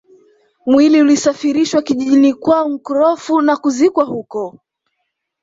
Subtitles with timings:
[0.65, 4.59] Mwili ulisafirishwa kijijini kwao Nkrofu na kuzikwa huko